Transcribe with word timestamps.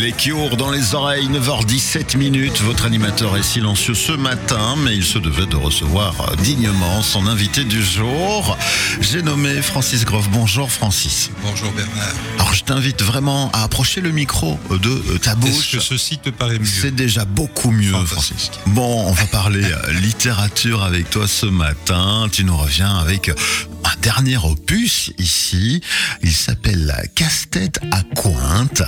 Les 0.00 0.12
Cures 0.12 0.56
dans 0.56 0.70
les 0.70 0.94
oreilles, 0.94 1.28
9h17 1.28 2.16
minutes. 2.16 2.60
Votre 2.60 2.84
animateur 2.84 3.36
est 3.36 3.42
silencieux 3.42 3.94
ce 3.94 4.12
matin, 4.12 4.76
mais 4.84 4.94
il 4.94 5.02
se 5.02 5.18
devait 5.18 5.46
de 5.46 5.56
recevoir 5.56 6.14
dignement 6.36 7.02
son 7.02 7.26
invité 7.26 7.64
du 7.64 7.82
jour. 7.82 8.56
J'ai 9.00 9.22
nommé 9.22 9.60
Francis 9.60 10.04
Groff. 10.04 10.28
Bonjour 10.30 10.70
Francis. 10.70 11.30
Bonjour 11.42 11.72
Bernard. 11.72 12.14
Alors 12.48 12.56
je 12.56 12.64
t'invite 12.64 13.02
vraiment 13.02 13.50
à 13.52 13.62
approcher 13.62 14.00
le 14.00 14.10
micro 14.10 14.58
de 14.70 15.18
ta 15.18 15.34
bouche. 15.34 15.50
Est-ce 15.50 15.76
que 15.76 15.82
ceci 15.82 16.16
te 16.16 16.30
paraît 16.30 16.58
mieux 16.58 16.64
C'est 16.64 16.94
déjà 16.94 17.26
beaucoup 17.26 17.70
mieux 17.70 17.92
Francis. 18.06 18.50
Bon, 18.68 19.04
on 19.06 19.12
va 19.12 19.26
parler 19.26 19.62
euh, 19.62 19.92
littérature 19.92 20.82
avec 20.82 21.10
toi 21.10 21.28
ce 21.28 21.44
matin. 21.44 22.26
Tu 22.32 22.44
nous 22.44 22.56
reviens 22.56 22.96
avec 22.96 23.28
un 23.28 24.00
dernier 24.00 24.38
opus 24.38 25.12
ici. 25.18 25.82
Il 26.22 26.32
s'appelle 26.32 27.10
Casse-tête 27.14 27.80
à 27.90 28.02
Cointe. 28.16 28.82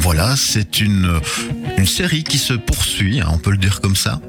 Voilà, 0.00 0.34
c'est 0.34 0.80
une, 0.80 1.20
une 1.78 1.86
série 1.86 2.24
qui 2.24 2.38
se 2.38 2.54
poursuit, 2.54 3.20
hein, 3.20 3.28
on 3.30 3.38
peut 3.38 3.52
le 3.52 3.58
dire 3.58 3.80
comme 3.80 3.94
ça. 3.94 4.20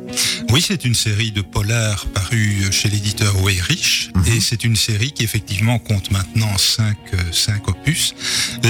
Oui, 0.49 0.63
c'est 0.65 0.85
une 0.85 0.95
série 0.95 1.31
de 1.31 1.41
polars 1.41 2.05
parue 2.13 2.71
chez 2.71 2.89
l'éditeur 2.89 3.35
Weyrich 3.43 4.09
mhm. 4.15 4.33
et 4.33 4.39
c'est 4.39 4.63
une 4.63 4.77
série 4.77 5.11
qui 5.11 5.23
effectivement 5.23 5.77
compte 5.77 6.09
maintenant 6.11 6.57
5 6.57 6.97
cinq 7.31 7.67
opus. 7.67 8.15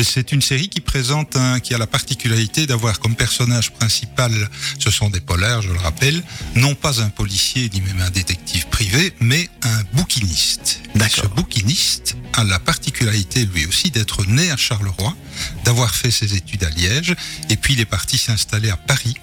C'est 0.04 0.32
une 0.32 0.42
série 0.42 0.70
qui 0.70 0.82
présente 0.82 1.36
un, 1.36 1.60
qui 1.60 1.74
a 1.74 1.78
la 1.78 1.88
particularité 1.88 2.66
d'avoir 2.66 3.00
comme 3.00 3.16
personnage 3.16 3.72
principal, 3.72 4.32
ce 4.80 4.90
sont 4.90 5.10
des 5.10 5.20
polars, 5.20 5.62
je 5.62 5.72
le 5.72 5.80
rappelle, 5.80 6.24
non 6.56 6.76
pas 6.76 7.02
un 7.02 7.10
policier 7.10 7.70
ni 7.74 7.82
même 7.82 8.02
un 8.02 8.10
détective 8.10 8.68
privé, 8.68 9.14
mais 9.20 9.50
un 9.64 9.84
bouquiniste. 9.94 10.82
Ce 11.10 11.28
bouquiniste 11.28 12.16
a 12.34 12.44
la 12.44 12.60
particularité 12.60 13.46
lui 13.46 13.66
aussi 13.66 13.92
d'être 13.92 14.26
né 14.26 14.52
à 14.52 14.58
Charleroi, 14.58 15.16
d'avoir 15.64 15.94
fait 15.96 16.12
ses 16.12 16.36
études 16.36 16.64
à 16.64 16.70
Liège 16.70 17.16
et 17.50 17.56
puis 17.56 17.74
il 17.74 17.80
est 17.80 17.86
parti 17.86 18.18
s'installer 18.18 18.70
à 18.70 18.78
Paris 18.78 19.16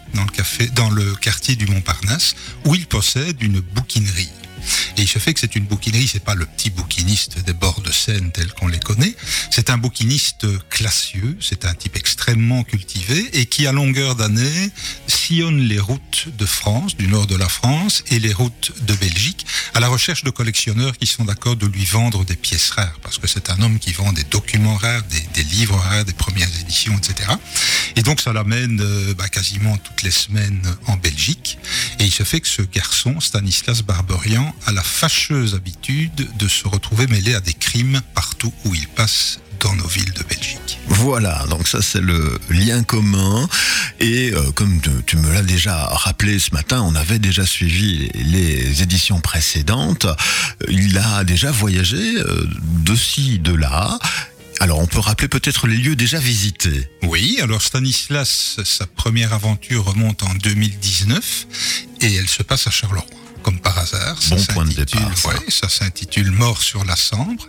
dans 0.74 0.90
le 0.90 1.15
quartier 1.16 1.57
du 1.57 1.66
Montparnasse 1.66 2.34
où 2.65 2.74
il 2.74 2.87
possède 2.87 3.43
une 3.43 3.60
bouquinerie. 3.60 4.30
Et 4.96 5.02
il 5.02 5.09
se 5.09 5.18
fait 5.18 5.34
que 5.34 5.40
c'est 5.40 5.57
une 5.57 5.65
bouquinerie, 5.65 6.09
c'est 6.09 6.24
pas 6.24 6.34
le 6.34 6.46
petit 6.46 6.70
bouquiniste 6.70 7.38
des 7.45 7.52
bords 7.52 7.80
de 7.80 7.93
Seine 7.93 8.30
tel 8.32 8.52
qu'on 8.52 8.68
les 8.68 8.79
connaît. 8.79 9.15
C'est 9.51 9.71
un 9.71 9.79
bouquiniste 9.79 10.46
classieux, 10.68 11.37
c'est 11.40 11.65
un 11.65 11.74
type 11.74 11.96
extrêmement 11.96 12.62
cultivé 12.65 13.30
et 13.32 13.46
qui, 13.46 13.66
à 13.66 13.73
longueur 13.73 14.15
d'année, 14.16 14.71
sillonne 15.09 15.60
les 15.60 15.79
routes 15.79 16.29
de 16.37 16.46
France, 16.46 16.96
du 16.96 17.09
nord 17.09 17.26
de 17.26 17.37
la 17.37 17.48
France 17.48 18.04
et 18.10 18.18
les 18.18 18.32
routes 18.32 18.73
de 18.82 18.95
Belgique, 18.95 19.46
à 19.74 19.80
la 19.80 19.88
recherche 19.88 20.24
de 20.24 20.30
collectionneurs 20.30 20.96
qui 20.96 21.06
sont 21.06 21.24
d'accord 21.24 21.56
de 21.56 21.66
lui 21.66 21.84
vendre 21.84 22.24
des 22.24 22.37
pièces 22.37 22.71
rares, 22.71 22.99
parce 23.02 23.18
que 23.18 23.26
c'est 23.26 23.51
un 23.51 23.60
homme 23.60 23.78
qui 23.78 23.93
vend 23.93 24.12
des 24.12 24.24
documents 24.24 24.76
rares, 24.76 25.02
des, 25.34 25.43
livres 25.43 25.76
rares, 25.76 26.04
des 26.04 26.12
premières 26.12 26.49
éditions, 26.60 26.96
etc. 26.96 27.30
Et 27.96 28.02
donc 28.02 28.21
ça 28.21 28.32
l'amène 28.32 28.80
euh, 28.80 29.15
bah, 29.15 29.28
quasiment 29.28 29.76
toutes 29.76 30.02
les 30.02 30.10
semaines 30.10 30.62
en 30.87 30.96
Belgique. 30.96 31.59
Et 31.99 32.04
il 32.04 32.12
se 32.12 32.23
fait 32.23 32.40
que 32.40 32.49
ce 32.49 32.62
garçon, 32.62 33.21
Stanislas 33.21 33.82
Barberian, 33.82 34.54
a 34.66 34.73
la 34.73 34.83
fâcheuse 34.83 35.55
habitude 35.55 36.29
de 36.38 36.49
se 36.49 36.66
retrouver 36.69 37.07
mêlé 37.07 37.35
à 37.35 37.41
des 37.41 37.55
crimes 37.55 38.01
partout 38.15 38.52
où 38.65 38.74
il 38.74 38.88
passe 38.88 39.41
dans 39.61 39.74
nos 39.74 39.87
villes 39.87 40.13
de 40.13 40.23
Belgique. 40.23 40.79
Voilà, 40.88 41.46
donc 41.49 41.66
ça 41.66 41.80
c'est 41.80 42.01
le 42.01 42.38
lien 42.51 42.83
commun. 42.83 43.49
Et 44.01 44.33
euh, 44.33 44.52
comme 44.52 44.80
tu 45.07 45.16
me 45.16 45.33
l'as 45.33 45.43
déjà 45.43 45.87
rappelé 45.87 46.38
ce 46.38 46.52
matin, 46.52 46.83
on 46.83 46.95
avait 46.95 47.19
déjà 47.19 47.46
suivi 47.46 48.11
les 48.15 48.83
éditions 48.83 49.21
précédentes. 49.21 50.07
Il 50.68 50.99
a 50.99 51.24
déjà 51.24 51.51
voyagé 51.51 51.96
euh, 51.96 52.46
de 52.85 52.95
ci, 52.95 53.39
de 53.39 53.55
là. 53.55 53.99
Alors 54.61 54.79
on 54.79 54.87
peut 54.87 55.01
rappeler 55.01 55.29
peut-être 55.29 55.66
les 55.66 55.77
lieux 55.77 55.96
déjà 55.96 56.18
visités. 56.18 56.89
Oui, 57.02 57.39
alors 57.43 57.63
Stanislas, 57.63 58.61
sa 58.65 58.87
première 58.87 59.33
aventure 59.33 59.85
remonte 59.85 60.23
en 60.23 60.35
2019 60.35 61.46
et 62.02 62.15
elle 62.15 62.29
se 62.29 62.43
passe 62.43 62.66
à 62.66 62.71
Charleroi 62.71 63.24
comme 63.45 63.60
par 63.60 63.78
hasard. 63.78 64.19
Bon 64.31 64.44
point 64.55 64.65
de 64.65 64.72
départ. 64.72 65.12
Ça, 65.49 65.69
s'intitule 65.69 66.31
Mort 66.31 66.62
sur 66.62 66.84
la 66.84 66.97
Sambre. 66.97 67.47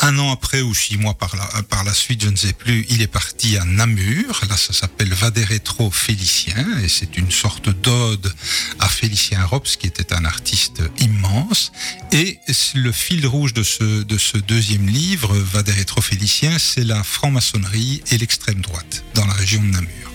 Un 0.00 0.18
an 0.18 0.32
après 0.32 0.60
ou 0.60 0.74
six 0.74 0.98
mois 0.98 1.14
par 1.14 1.34
la, 1.36 1.62
par 1.62 1.84
la 1.84 1.94
suite, 1.94 2.22
je 2.24 2.28
ne 2.28 2.36
sais 2.36 2.52
plus, 2.52 2.84
il 2.90 3.00
est 3.00 3.06
parti 3.06 3.56
à 3.56 3.64
Namur. 3.64 4.40
Là, 4.48 4.56
ça 4.56 4.72
s'appelle 4.72 5.12
Vaderetro 5.14 5.90
Félicien 5.90 6.78
et 6.82 6.88
c'est 6.88 7.16
une 7.16 7.30
sorte 7.30 7.70
d'ode 7.70 8.32
à 8.80 8.88
Félicien 8.88 9.44
Rops 9.44 9.76
qui 9.78 9.86
était 9.86 10.12
un 10.12 10.24
artiste 10.24 10.82
immense. 10.98 11.72
Et 12.12 12.38
le 12.74 12.92
fil 12.92 13.26
rouge 13.26 13.54
de 13.54 13.62
ce, 13.62 14.02
de 14.02 14.18
ce 14.18 14.36
deuxième 14.36 14.88
livre, 14.88 15.34
Vaderetro 15.36 16.00
Félicien, 16.00 16.58
c'est 16.58 16.84
la 16.84 17.04
franc-maçonnerie 17.04 18.02
et 18.10 18.18
l'extrême 18.18 18.60
droite 18.60 19.04
dans 19.14 19.26
la 19.26 19.34
région 19.34 19.62
de 19.62 19.68
Namur. 19.68 20.09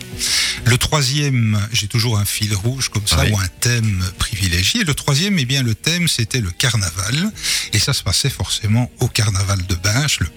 Le 0.66 0.78
troisième, 0.78 1.60
j'ai 1.72 1.88
toujours 1.88 2.18
un 2.18 2.26
fil 2.26 2.54
rouge 2.56 2.90
comme 2.90 3.08
ça, 3.08 3.26
ou 3.26 3.38
un 3.38 3.48
thème 3.60 4.04
privilégié. 4.18 4.84
Le 4.84 4.94
troisième, 4.94 5.38
eh 5.40 5.46
bien, 5.46 5.64
le 5.64 5.76
thème, 5.76 6.08
c'était 6.08 6.42
le 6.42 6.52
carnaval. 6.52 7.32
Et 7.74 7.80
ça 7.80 7.94
se 7.94 8.04
passait 8.04 8.30
forcément 8.30 8.92
au 9.00 9.08
carnaval 9.08 9.66
de 9.66 9.76
Binche, 9.76 10.20
le 10.20 10.28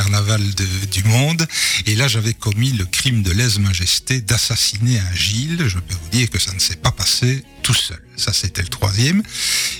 carnaval 0.00 0.42
du 0.90 1.04
monde. 1.04 1.46
Et 1.84 1.94
là, 1.94 2.08
j'avais 2.08 2.32
commis 2.32 2.72
le 2.72 2.86
crime 2.86 3.22
de 3.22 3.32
lèse-majesté 3.32 4.22
d'assassiner 4.22 4.98
un 4.98 5.14
Gilles. 5.14 5.64
Je 5.66 5.78
peux 5.78 5.94
vous 5.94 6.08
dire 6.10 6.30
que 6.30 6.38
ça 6.38 6.54
ne 6.54 6.58
s'est 6.58 6.76
pas 6.76 6.90
passé 6.90 7.44
tout 7.62 7.74
seul. 7.74 8.02
Ça, 8.16 8.32
c'était 8.32 8.62
le 8.62 8.68
troisième. 8.68 9.22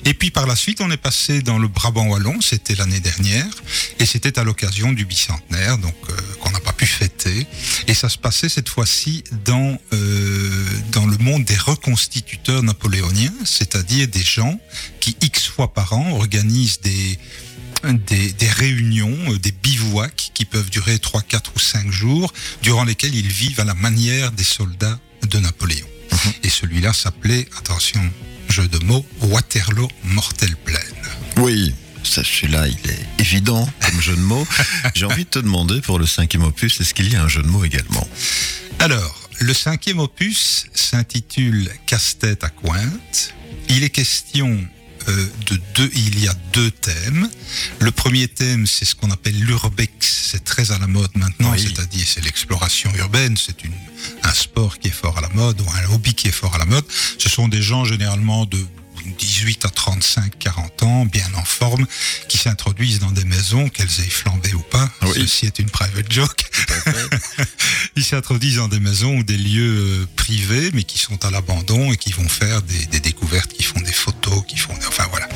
Et 0.04 0.12
puis 0.12 0.30
par 0.30 0.47
la 0.47 0.56
suite, 0.56 0.82
on 0.82 0.91
est 0.91 0.98
passé 0.98 1.41
dans 1.41 1.59
le 1.59 1.69
Brabant 1.69 2.06
wallon. 2.06 2.38
C'était 2.42 2.75
l'année 2.75 3.00
dernière, 3.00 3.47
et 3.98 4.04
c'était 4.04 4.38
à 4.38 4.44
l'occasion 4.44 4.92
du 4.92 5.06
bicentenaire, 5.06 5.78
donc 5.78 5.97
euh, 6.10 6.14
qu'on 6.41 6.50
n'a 6.50 6.60
pas 6.60 6.75
pu 6.75 6.84
fêter. 6.84 7.47
Et 7.88 7.94
ça 7.94 8.10
se 8.10 8.19
passait 8.19 8.50
cette 8.50 8.69
fois-ci 8.69 9.25
dans 9.47 9.78
euh, 9.94 10.66
dans 10.92 11.06
le 11.06 11.16
monde 11.16 11.44
des 11.44 11.56
reconstituteurs 11.56 12.62
napoléoniens, 12.62 13.32
c'est-à-dire 13.44 14.06
des 14.09 14.22
gens 14.22 14.60
qui 15.00 15.16
x 15.22 15.47
fois 15.47 15.72
par 15.72 15.94
an 15.94 16.10
organisent 16.12 16.80
des 16.80 17.19
des, 17.84 18.32
des, 18.32 18.48
réunions, 18.48 19.16
euh, 19.32 19.38
des 19.38 19.52
bivouacs 19.52 20.30
qui 20.34 20.44
peuvent 20.44 20.70
durer 20.70 20.98
3, 20.98 21.22
4 21.22 21.52
ou 21.56 21.58
5 21.58 21.91
jours, 21.91 22.32
durant 22.62 22.84
lesquels 22.84 23.14
ils 23.14 23.28
vivent 23.28 23.60
à 23.60 23.64
la 23.64 23.74
manière 23.74 24.32
des 24.32 24.44
soldats 24.44 24.98
de 25.28 25.38
Napoléon. 25.38 25.86
Mhm. 26.12 26.32
Et 26.44 26.48
celui-là 26.48 26.92
s'appelait, 26.92 27.48
attention, 27.58 28.00
jeu 28.48 28.68
de 28.68 28.78
mots, 28.84 29.06
Waterloo 29.22 29.88
Mortel 30.04 30.56
Plaine. 30.56 30.78
Oui, 31.36 31.74
celui-là, 32.02 32.66
il 32.68 32.91
est 32.91 33.06
évident 33.18 33.68
comme 33.80 34.00
jeu 34.00 34.16
de 34.16 34.20
mots. 34.20 34.47
J'ai 34.94 35.06
envie 35.06 35.24
de 35.24 35.30
te 35.30 35.38
demander 35.38 35.80
pour 35.80 35.98
le 35.98 36.06
cinquième 36.06 36.42
opus, 36.44 36.80
est-ce 36.80 36.94
qu'il 36.94 37.10
y 37.12 37.16
a 37.16 37.22
un 37.22 37.28
jeu 37.28 37.42
de 37.42 37.48
mots 37.48 37.64
également? 37.64 38.06
Alors, 38.78 39.28
le 39.38 39.54
cinquième 39.54 40.00
opus 40.00 40.66
s'intitule 40.74 41.70
Casse-tête 41.86 42.44
à 42.44 42.48
Cointe. 42.48 43.34
Il 43.68 43.84
est 43.84 43.91
question 43.91 44.66
de 45.47 45.60
deux, 45.75 45.91
il 45.94 46.22
y 46.22 46.28
a 46.28 46.34
deux 46.53 46.71
thèmes. 46.71 47.28
Le 47.78 47.91
premier 47.91 48.28
thème, 48.28 48.66
c'est 48.66 48.84
ce 48.84 48.94
qu'on 48.94 49.10
appelle 49.10 49.38
l'urbex. 49.38 50.28
C'est 50.31 50.44
très 50.44 50.72
à 50.72 50.78
la 50.78 50.87
mode 50.87 51.10
maintenant, 51.15 51.54
c'est-à-dire 51.56 52.06
c'est 52.06 52.25
l'exploration 52.25 52.93
urbaine. 52.97 53.37
C'est 53.37 53.56
un 54.22 54.32
sport 54.32 54.78
qui 54.78 54.88
est 54.88 54.93
fort 54.93 55.19
à 55.19 55.21
la 55.21 55.28
mode 55.31 55.60
ou 55.60 55.66
un 55.71 55.93
hobby 55.93 56.15
qui 56.15 56.28
est 56.28 56.32
fort 56.32 56.54
à 56.54 56.59
la 56.59 56.66
mode. 56.66 56.84
Ce 57.19 57.28
sont 57.28 57.48
des 57.48 57.62
gens 57.62 57.84
généralement 57.84 58.47
de 58.47 58.59
18 59.19 59.65
à 59.65 59.69
35, 59.69 60.38
40 60.38 60.82
ans, 60.82 61.06
bien 61.06 61.27
en 61.34 61.44
forme, 61.44 61.87
qui 62.28 62.38
s'introduisent 62.38 63.00
dans 63.00 63.10
des 63.10 63.25
maisons, 63.25 63.69
qu'elles 63.69 63.87
aient 63.87 64.10
flambé 64.10 64.53
ou 64.54 64.60
pas. 64.60 64.91
Ceci 65.15 65.47
est 65.47 65.59
une 65.59 65.71
private 65.71 66.10
joke. 66.10 66.44
Ils 67.97 68.04
s'introduisent 68.04 68.56
dans 68.56 68.69
des 68.69 68.81
maisons 68.81 69.16
ou 69.19 69.22
des 69.22 69.37
lieux 69.37 69.77
euh, 69.78 70.06
privés, 70.16 70.71
mais 70.75 70.84
qui 70.84 70.98
sont 70.98 71.25
à 71.25 71.31
l'abandon 71.31 71.92
et 71.92 71.97
qui 71.97 72.12
vont 72.12 72.28
faire 72.28 72.62
des, 72.62 72.87
des 72.87 73.00
découvertes, 73.00 73.53
qui 73.53 73.62
font 73.62 73.81
des 73.81 73.92
qui 74.46 74.56
font, 74.56 74.74
enfin 74.88 75.06
voilà. 75.10 75.28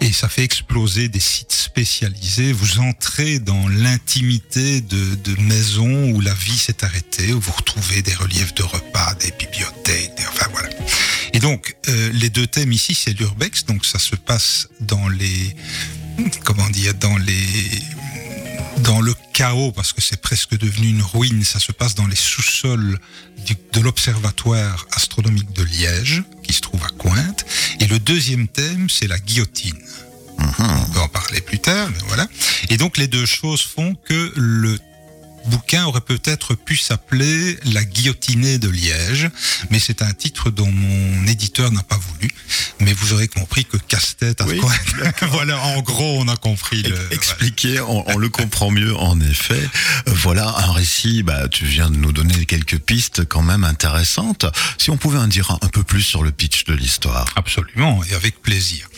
Et 0.00 0.12
ça 0.12 0.28
fait 0.28 0.44
exploser 0.44 1.08
des 1.08 1.20
sites 1.20 1.52
spécialisés. 1.52 2.52
Vous 2.52 2.78
entrez 2.78 3.40
dans 3.40 3.68
l'intimité 3.68 4.80
de, 4.80 5.16
de 5.16 5.40
maisons 5.40 6.10
où 6.12 6.20
la 6.20 6.34
vie 6.34 6.56
s'est 6.56 6.84
arrêtée, 6.84 7.32
où 7.32 7.40
vous 7.40 7.52
retrouvez 7.52 8.02
des 8.02 8.14
reliefs 8.14 8.54
de 8.54 8.62
repas, 8.62 9.14
des 9.14 9.32
bibliothèques, 9.32 10.12
enfin 10.28 10.46
voilà. 10.52 10.68
Et 11.32 11.40
donc, 11.40 11.76
euh, 11.88 12.10
les 12.12 12.30
deux 12.30 12.46
thèmes 12.46 12.72
ici, 12.72 12.94
c'est 12.94 13.12
l'urbex, 13.12 13.64
donc 13.66 13.84
ça 13.84 13.98
se 13.98 14.16
passe 14.16 14.68
dans 14.80 15.08
les, 15.08 15.56
comment 16.44 16.68
dire, 16.70 16.94
dans 16.94 17.16
les, 17.16 17.46
dans 18.82 19.00
le 19.00 19.14
chaos, 19.32 19.72
parce 19.72 19.92
que 19.92 20.00
c'est 20.00 20.20
presque 20.20 20.56
devenu 20.56 20.88
une 20.88 21.02
ruine, 21.02 21.44
ça 21.44 21.58
se 21.58 21.72
passe 21.72 21.94
dans 21.94 22.06
les 22.06 22.16
sous-sols 22.16 22.98
de 23.72 23.80
l'Observatoire 23.80 24.86
astronomique 24.92 25.52
de 25.52 25.62
Liège, 25.62 26.22
qui 26.42 26.52
se 26.52 26.60
trouve 26.60 26.82
à 26.84 26.88
Cointe. 26.88 27.44
Et 27.80 27.86
le 27.86 27.98
deuxième 27.98 28.48
thème, 28.48 28.88
c'est 28.90 29.06
la 29.06 29.18
guillotine. 29.18 29.78
Mhm. 30.38 30.52
On 30.58 30.92
peut 30.92 31.00
en 31.00 31.08
parler 31.08 31.40
plus 31.40 31.58
tard, 31.58 31.88
mais 31.90 32.02
voilà. 32.06 32.26
Et 32.68 32.76
donc 32.76 32.96
les 32.96 33.08
deux 33.08 33.26
choses 33.26 33.62
font 33.62 33.94
que 33.94 34.32
le 34.36 34.78
bouquin 35.48 35.86
aurait 35.86 36.00
peut-être 36.00 36.54
pu 36.54 36.76
s'appeler 36.76 37.58
La 37.64 37.84
guillotinée 37.84 38.58
de 38.58 38.68
Liège, 38.68 39.30
mais 39.70 39.78
c'est 39.78 40.02
un 40.02 40.12
titre 40.12 40.50
dont 40.50 40.70
mon 40.70 41.26
éditeur 41.26 41.70
n'a 41.72 41.82
pas 41.82 41.98
voulu. 41.98 42.30
Mais 42.80 42.92
vous 42.92 43.12
aurez 43.12 43.28
compris 43.28 43.64
que 43.64 43.76
casse-tête, 43.76 44.42
Oui, 44.46 44.60
voilà, 45.30 45.60
en 45.60 45.80
gros, 45.80 46.20
on 46.20 46.28
a 46.28 46.36
compris. 46.36 46.82
Le, 46.82 47.12
Expliqué, 47.12 47.80
on, 47.80 48.08
on 48.08 48.16
le 48.16 48.28
comprend 48.28 48.70
mieux 48.70 48.96
en 48.96 49.20
effet. 49.20 49.68
Voilà 50.06 50.48
un 50.58 50.72
récit, 50.72 51.22
bah, 51.22 51.48
tu 51.48 51.64
viens 51.64 51.90
de 51.90 51.96
nous 51.96 52.12
donner 52.12 52.46
quelques 52.46 52.78
pistes 52.78 53.24
quand 53.24 53.42
même 53.42 53.64
intéressantes. 53.64 54.46
Si 54.78 54.90
on 54.90 54.96
pouvait 54.96 55.18
en 55.18 55.26
dire 55.26 55.50
un, 55.50 55.58
un 55.62 55.68
peu 55.68 55.82
plus 55.82 56.02
sur 56.02 56.22
le 56.22 56.30
pitch 56.30 56.64
de 56.64 56.74
l'histoire. 56.74 57.26
Absolument, 57.36 58.02
et 58.04 58.14
avec 58.14 58.40
plaisir. 58.42 58.88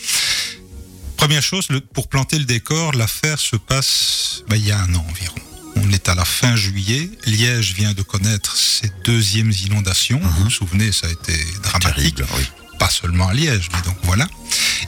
Première 1.17 1.43
chose, 1.43 1.67
pour 1.93 2.07
planter 2.07 2.39
le 2.39 2.45
décor, 2.45 2.93
l'affaire 2.93 3.39
se 3.39 3.55
passe 3.55 4.43
bah, 4.49 4.55
il 4.57 4.65
y 4.65 4.71
a 4.71 4.79
un 4.79 4.95
an 4.95 5.05
environ. 5.07 5.35
On 5.75 5.91
est 5.91 6.09
à 6.09 6.15
la 6.15 6.25
fin 6.25 6.55
juillet. 6.55 7.09
Liège 7.25 7.73
vient 7.73 7.93
de 7.93 8.01
connaître 8.01 8.55
ses 8.55 8.91
deuxièmes 9.03 9.51
inondations. 9.65 10.19
Vous 10.19 10.43
vous 10.43 10.49
souvenez, 10.49 10.91
ça 10.91 11.07
a 11.07 11.11
été 11.11 11.33
dramatique. 11.63 12.15
Terrible, 12.15 12.25
oui. 12.37 12.60
Pas 12.81 12.89
seulement 12.89 13.27
à 13.27 13.33
Liège, 13.35 13.69
mais 13.71 13.81
donc 13.83 13.97
voilà. 14.01 14.27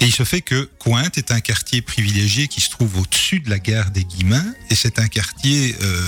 Et 0.01 0.05
il 0.05 0.11
se 0.11 0.23
fait 0.23 0.41
que 0.41 0.67
Cointe 0.79 1.19
est 1.19 1.31
un 1.31 1.41
quartier 1.41 1.83
privilégié 1.83 2.47
qui 2.47 2.59
se 2.59 2.71
trouve 2.71 2.97
au-dessus 2.97 3.39
de 3.39 3.51
la 3.51 3.59
gare 3.59 3.91
des 3.91 4.03
Guillemins. 4.03 4.51
Et 4.71 4.75
c'est 4.75 4.97
un 4.97 5.07
quartier 5.07 5.75
euh, 5.79 6.07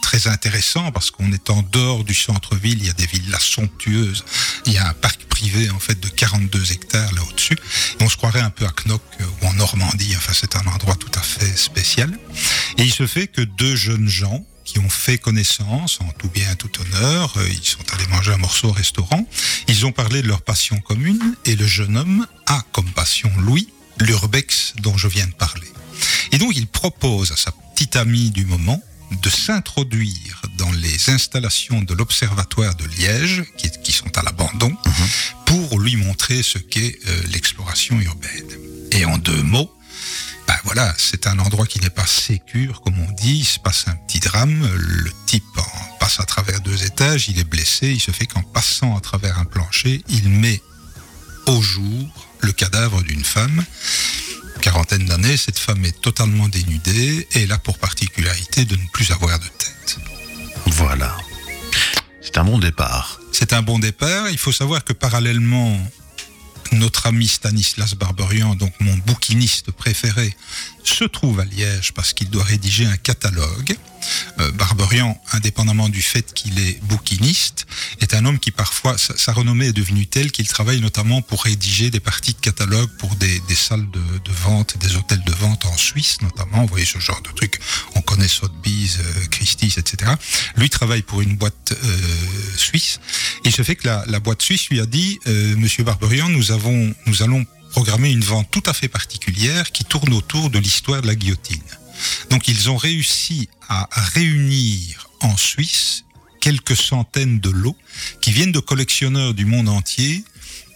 très 0.00 0.28
intéressant 0.28 0.90
parce 0.92 1.10
qu'on 1.10 1.30
est 1.34 1.50
en 1.50 1.60
dehors 1.60 2.04
du 2.04 2.14
centre-ville. 2.14 2.78
Il 2.78 2.86
y 2.86 2.88
a 2.88 2.94
des 2.94 3.04
villas 3.04 3.38
somptueuses. 3.38 4.24
Il 4.64 4.72
y 4.72 4.78
a 4.78 4.88
un 4.88 4.94
parc 4.94 5.26
privé 5.26 5.68
en 5.68 5.78
fait 5.78 6.00
de 6.00 6.08
42 6.08 6.72
hectares 6.72 7.12
là 7.12 7.20
au-dessus. 7.28 7.58
Et 8.00 8.02
on 8.02 8.08
se 8.08 8.16
croirait 8.16 8.40
un 8.40 8.48
peu 8.48 8.64
à 8.64 8.72
Knock 8.86 9.02
euh, 9.20 9.24
ou 9.42 9.46
en 9.48 9.52
Normandie. 9.52 10.14
Enfin, 10.16 10.32
c'est 10.34 10.56
un 10.56 10.66
endroit 10.68 10.96
tout 10.96 11.12
à 11.18 11.20
fait 11.22 11.54
spécial. 11.54 12.18
Et 12.78 12.82
il 12.82 12.92
se 12.92 13.06
fait 13.06 13.26
que 13.26 13.42
deux 13.42 13.76
jeunes 13.76 14.08
gens 14.08 14.42
qui 14.66 14.78
ont 14.80 14.90
fait 14.90 15.16
connaissance 15.16 16.00
en 16.00 16.10
tout 16.18 16.28
bien, 16.28 16.54
tout 16.56 16.70
honneur, 16.80 17.32
euh, 17.38 17.48
ils 17.48 17.64
sont 17.64 17.84
allés 17.94 18.06
manger 18.08 18.32
un 18.32 18.38
morceau 18.38 18.68
au 18.68 18.72
restaurant, 18.72 19.26
ils 19.68 19.86
ont 19.86 19.92
parlé 19.92 20.20
de 20.20 20.28
leur 20.28 20.42
passion 20.42 20.78
commune 20.80 21.36
et 21.46 21.56
le 21.56 21.66
jeune 21.66 21.96
homme 21.96 22.26
a 22.46 22.62
comme 22.72 22.90
passion 22.90 23.30
Louis, 23.38 23.68
l'urbex 24.00 24.74
dont 24.82 24.98
je 24.98 25.08
viens 25.08 25.26
de 25.26 25.34
parler. 25.34 25.68
Et 26.32 26.38
donc 26.38 26.54
il 26.56 26.66
propose 26.66 27.32
à 27.32 27.36
sa 27.36 27.52
petite 27.52 27.96
amie 27.96 28.30
du 28.30 28.44
moment 28.44 28.82
de 29.22 29.30
s'introduire 29.30 30.42
dans 30.58 30.72
les 30.72 31.10
installations 31.10 31.82
de 31.82 31.94
l'Observatoire 31.94 32.74
de 32.74 32.84
Liège, 32.84 33.44
qui, 33.56 33.70
qui 33.70 33.92
sont 33.92 34.18
à 34.18 34.22
l'abandon, 34.22 34.76
pour 35.44 35.78
lui 35.78 35.96
montrer 35.96 36.42
ce 36.42 36.58
qu'est 36.58 36.98
euh, 37.06 37.22
l'exploration 37.30 38.00
urbaine. 38.00 38.58
Et 38.90 39.04
en 39.04 39.16
deux 39.18 39.42
mots, 39.42 39.72
voilà, 40.66 40.92
c'est 40.98 41.28
un 41.28 41.38
endroit 41.38 41.64
qui 41.64 41.78
n'est 41.78 41.90
pas 41.90 42.06
sécure, 42.06 42.80
comme 42.80 42.98
on 42.98 43.12
dit. 43.12 43.38
Il 43.38 43.44
se 43.44 43.60
passe 43.60 43.84
un 43.86 43.94
petit 43.94 44.18
drame. 44.18 44.68
Le 44.76 45.10
type 45.26 45.44
en 45.56 45.98
passe 46.00 46.18
à 46.18 46.24
travers 46.24 46.60
deux 46.60 46.84
étages. 46.84 47.28
Il 47.28 47.38
est 47.38 47.44
blessé. 47.44 47.92
Il 47.92 48.00
se 48.00 48.10
fait 48.10 48.26
qu'en 48.26 48.42
passant 48.42 48.96
à 48.96 49.00
travers 49.00 49.38
un 49.38 49.44
plancher, 49.44 50.02
il 50.08 50.28
met 50.28 50.60
au 51.46 51.62
jour 51.62 52.28
le 52.40 52.50
cadavre 52.50 53.00
d'une 53.02 53.24
femme. 53.24 53.64
Quarantaine 54.60 55.06
d'années, 55.06 55.36
cette 55.36 55.58
femme 55.58 55.84
est 55.84 56.00
totalement 56.00 56.48
dénudée 56.48 57.28
et 57.32 57.44
elle 57.44 57.52
a 57.52 57.58
pour 57.58 57.78
particularité 57.78 58.64
de 58.64 58.74
ne 58.74 58.86
plus 58.92 59.12
avoir 59.12 59.38
de 59.38 59.46
tête. 59.46 59.98
Voilà. 60.66 61.16
C'est 62.22 62.38
un 62.38 62.44
bon 62.44 62.58
départ. 62.58 63.20
C'est 63.32 63.52
un 63.52 63.62
bon 63.62 63.78
départ. 63.78 64.30
Il 64.30 64.38
faut 64.38 64.50
savoir 64.50 64.82
que 64.82 64.92
parallèlement, 64.92 65.78
notre 66.72 67.06
ami 67.06 67.28
Stanislas 67.28 67.94
Barberian, 67.94 68.54
donc 68.54 68.72
mon 68.80 68.96
bouquiniste 68.98 69.70
préféré, 69.70 70.34
se 70.84 71.04
trouve 71.04 71.40
à 71.40 71.44
Liège 71.44 71.92
parce 71.92 72.12
qu'il 72.12 72.30
doit 72.30 72.44
rédiger 72.44 72.86
un 72.86 72.96
catalogue. 72.96 73.76
Euh, 74.38 74.52
Barberian, 74.52 75.20
indépendamment 75.32 75.88
du 75.88 76.00
fait 76.00 76.32
qu'il 76.32 76.60
est 76.60 76.80
bouquiniste, 76.84 77.66
est 78.00 78.14
un 78.14 78.24
homme 78.24 78.38
qui 78.38 78.52
parfois, 78.52 78.96
sa, 78.98 79.32
renommée 79.32 79.66
est 79.66 79.72
devenue 79.72 80.06
telle 80.06 80.30
qu'il 80.30 80.46
travaille 80.46 80.80
notamment 80.80 81.22
pour 81.22 81.42
rédiger 81.42 81.90
des 81.90 81.98
parties 81.98 82.34
de 82.34 82.40
catalogue 82.40 82.88
pour 82.98 83.16
des, 83.16 83.40
des 83.48 83.54
salles 83.54 83.86
de, 83.90 84.32
vente, 84.44 84.78
des 84.78 84.94
hôtels 84.94 85.24
de 85.24 85.32
vente 85.32 85.66
en 85.66 85.76
Suisse 85.76 86.18
notamment. 86.22 86.62
Vous 86.62 86.68
voyez 86.68 86.86
ce 86.86 87.00
genre 87.00 87.20
de 87.22 87.30
truc. 87.30 87.58
On 87.96 88.00
connaît 88.00 88.28
Sotheby's, 88.28 88.98
euh, 89.00 89.26
Christie's, 89.30 89.78
etc. 89.78 90.12
Lui 90.56 90.70
travaille 90.70 91.02
pour 91.02 91.20
une 91.20 91.36
boîte 91.36 91.72
euh, 91.72 91.98
suisse. 92.56 93.00
Et 93.44 93.50
se 93.50 93.62
fait 93.62 93.76
que 93.76 93.88
la, 93.88 94.04
la 94.06 94.20
boîte 94.20 94.42
suisse 94.42 94.68
lui 94.68 94.80
a 94.80 94.86
dit, 94.86 95.18
euh, 95.26 95.56
Monsieur 95.56 95.82
Barberian, 95.84 96.28
nous 96.28 96.52
avons, 96.52 96.55
nous 97.06 97.22
allons 97.22 97.44
programmer 97.70 98.10
une 98.10 98.24
vente 98.24 98.50
tout 98.50 98.62
à 98.66 98.72
fait 98.72 98.88
particulière 98.88 99.70
qui 99.72 99.84
tourne 99.84 100.12
autour 100.14 100.50
de 100.50 100.58
l'histoire 100.58 101.02
de 101.02 101.06
la 101.06 101.14
guillotine. 101.14 101.62
Donc 102.30 102.48
ils 102.48 102.70
ont 102.70 102.76
réussi 102.76 103.48
à 103.68 103.88
réunir 103.92 105.10
en 105.20 105.36
Suisse 105.36 106.04
quelques 106.40 106.76
centaines 106.76 107.40
de 107.40 107.50
lots 107.50 107.76
qui 108.20 108.32
viennent 108.32 108.52
de 108.52 108.60
collectionneurs 108.60 109.34
du 109.34 109.44
monde 109.44 109.68
entier 109.68 110.24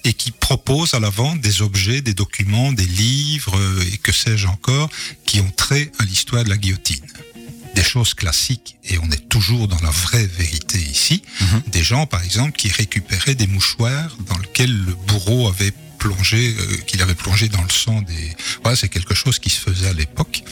et 0.04 0.12
qui 0.12 0.30
proposent 0.30 0.94
à 0.94 1.00
la 1.00 1.10
vente 1.10 1.40
des 1.40 1.62
objets, 1.62 2.00
des 2.00 2.14
documents, 2.14 2.72
des 2.72 2.86
livres 2.86 3.56
euh, 3.56 3.84
et 3.92 3.98
que 3.98 4.12
sais-je 4.12 4.46
encore 4.46 4.88
qui 5.26 5.40
ont 5.40 5.50
trait 5.50 5.92
à 5.98 6.04
l'histoire 6.04 6.42
de 6.44 6.48
la 6.48 6.56
guillotine. 6.56 7.06
Des 7.74 7.82
choses 7.84 8.14
classiques, 8.14 8.76
et 8.84 8.98
on 8.98 9.10
est 9.10 9.28
toujours 9.28 9.68
dans 9.68 9.80
la 9.80 9.90
vraie 9.90 10.26
vérité 10.26 10.78
ici, 10.78 11.22
des 11.68 11.82
gens 11.82 12.06
par 12.06 12.22
exemple 12.22 12.52
qui 12.52 12.68
récupéraient 12.68 13.34
des 13.34 13.46
mouchoirs 13.46 14.16
dans 14.28 14.38
lesquels 14.38 14.76
le 14.76 14.94
bourreau 14.94 15.48
avait 15.48 15.72
plongé, 15.98 16.56
euh, 16.58 16.76
qu'il 16.86 17.02
avait 17.02 17.14
plongé 17.14 17.48
dans 17.48 17.62
le 17.62 17.68
sang 17.68 18.00
des... 18.02 18.34
Voilà, 18.62 18.74
c'est 18.74 18.88
quelque 18.88 19.14
chose 19.14 19.38
qui 19.38 19.50
se 19.50 19.60
faisait 19.60 19.88
à 19.88 19.92
l'époque. 19.92 20.42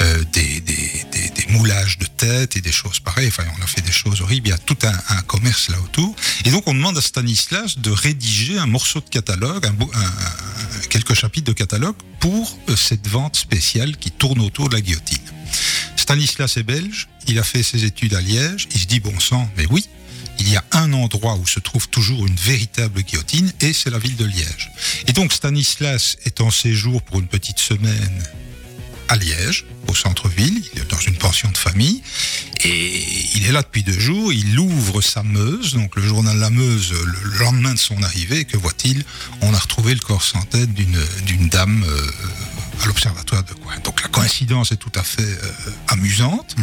Euh, 0.00 0.24
des, 0.32 0.60
des, 0.60 1.04
des, 1.12 1.28
des 1.30 1.46
moulages 1.52 1.98
de 1.98 2.06
tête 2.06 2.56
et 2.56 2.60
des 2.62 2.72
choses 2.72 2.98
pareilles. 3.00 3.28
Enfin, 3.28 3.44
on 3.58 3.62
a 3.62 3.66
fait 3.66 3.82
des 3.82 3.92
choses 3.92 4.20
horribles. 4.22 4.48
Il 4.48 4.50
y 4.50 4.54
a 4.54 4.58
tout 4.58 4.76
un, 4.84 5.14
un 5.16 5.22
commerce 5.22 5.68
là 5.68 5.78
autour. 5.80 6.14
Et 6.46 6.50
donc, 6.50 6.66
on 6.66 6.74
demande 6.74 6.96
à 6.96 7.00
Stanislas 7.02 7.78
de 7.78 7.90
rédiger 7.90 8.58
un 8.58 8.66
morceau 8.66 9.00
de 9.00 9.08
catalogue, 9.08 9.66
un, 9.66 9.70
un- 9.70 10.86
quelques 10.88 11.14
chapitres 11.14 11.46
de 11.46 11.52
catalogue 11.52 11.96
pour 12.20 12.58
euh, 12.68 12.76
cette 12.76 13.06
vente 13.06 13.36
spéciale 13.36 13.96
qui 13.98 14.10
tourne 14.10 14.40
autour 14.40 14.68
de 14.70 14.74
la 14.74 14.80
guillotine. 14.80 15.18
Stanislas 16.06 16.56
est 16.56 16.62
belge, 16.62 17.08
il 17.26 17.36
a 17.40 17.42
fait 17.42 17.64
ses 17.64 17.84
études 17.84 18.14
à 18.14 18.20
Liège, 18.20 18.68
il 18.72 18.80
se 18.80 18.86
dit 18.86 19.00
bon 19.00 19.18
sang, 19.18 19.50
mais 19.56 19.66
oui, 19.70 19.88
il 20.38 20.48
y 20.48 20.54
a 20.54 20.62
un 20.70 20.92
endroit 20.92 21.34
où 21.34 21.48
se 21.48 21.58
trouve 21.58 21.88
toujours 21.88 22.28
une 22.28 22.36
véritable 22.36 23.02
guillotine 23.02 23.52
et 23.60 23.72
c'est 23.72 23.90
la 23.90 23.98
ville 23.98 24.14
de 24.14 24.24
Liège. 24.24 24.70
Et 25.08 25.12
donc 25.12 25.32
Stanislas 25.32 26.16
est 26.24 26.40
en 26.40 26.52
séjour 26.52 27.02
pour 27.02 27.18
une 27.18 27.26
petite 27.26 27.58
semaine 27.58 28.22
à 29.08 29.16
Liège, 29.16 29.66
au 29.88 29.96
centre-ville, 29.96 30.62
il 30.74 30.80
est 30.80 30.88
dans 30.88 31.00
une 31.00 31.16
pension 31.16 31.50
de 31.50 31.58
famille, 31.58 32.02
et 32.62 33.04
il 33.34 33.44
est 33.44 33.52
là 33.52 33.62
depuis 33.62 33.82
deux 33.82 33.98
jours, 33.98 34.32
il 34.32 34.56
ouvre 34.60 35.00
sa 35.00 35.24
Meuse, 35.24 35.74
donc 35.74 35.96
le 35.96 36.02
journal 36.02 36.38
La 36.38 36.50
Meuse, 36.50 36.92
le 36.92 37.38
lendemain 37.38 37.74
de 37.74 37.80
son 37.80 38.00
arrivée, 38.04 38.44
que 38.44 38.56
voit-il? 38.56 39.04
On 39.40 39.52
a 39.52 39.58
retrouvé 39.58 39.92
le 39.92 40.00
corps 40.00 40.22
sans 40.22 40.42
tête 40.42 40.72
d'une 40.72 41.48
dame 41.48 41.84
euh, 41.84 42.10
à 42.82 42.86
l'observatoire 42.86 43.42
de 43.44 43.54
Coin. 43.54 43.76
Donc 43.84 44.02
la 44.02 44.08
coïncidence 44.08 44.72
est 44.72 44.76
tout 44.76 44.92
à 44.94 45.02
fait 45.02 45.22
euh, 45.22 45.70
amusante. 45.88 46.56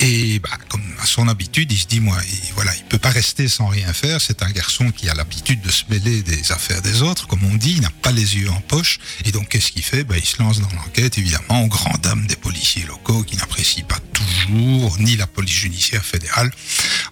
Et 0.00 0.38
bah, 0.40 0.50
comme 0.68 0.82
à 1.00 1.06
son 1.06 1.26
habitude, 1.28 1.72
il 1.72 1.78
se 1.78 1.86
dit, 1.86 2.00
moi, 2.00 2.18
il, 2.28 2.52
voilà, 2.54 2.74
il 2.76 2.84
peut 2.84 2.98
pas 2.98 3.10
rester 3.10 3.48
sans 3.48 3.66
rien 3.66 3.92
faire. 3.92 4.20
C'est 4.20 4.42
un 4.42 4.50
garçon 4.50 4.90
qui 4.90 5.08
a 5.08 5.14
l'habitude 5.14 5.62
de 5.62 5.70
se 5.70 5.84
mêler 5.88 6.22
des 6.22 6.52
affaires 6.52 6.82
des 6.82 7.02
autres, 7.02 7.26
comme 7.26 7.44
on 7.44 7.54
dit. 7.54 7.72
Il 7.76 7.80
n'a 7.80 7.90
pas 8.02 8.12
les 8.12 8.36
yeux 8.36 8.50
en 8.50 8.60
poche. 8.60 8.98
Et 9.24 9.32
donc, 9.32 9.48
qu'est-ce 9.48 9.72
qu'il 9.72 9.82
fait? 9.82 10.04
Bah, 10.04 10.16
Il 10.18 10.24
se 10.24 10.38
lance 10.42 10.60
dans 10.60 10.70
l'enquête, 10.72 11.16
évidemment, 11.18 11.62
aux 11.62 11.68
grand 11.68 11.96
dames 12.02 12.26
des 12.26 12.36
policiers 12.36 12.84
locaux 12.84 13.22
qui 13.22 13.36
n'apprécient 13.36 13.86
pas 13.86 14.00
toujours 14.12 14.98
ni 14.98 15.16
la 15.16 15.26
police 15.26 15.54
judiciaire 15.54 16.04
fédérale. 16.04 16.52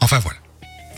Enfin, 0.01 0.19
voilà. 0.19 0.39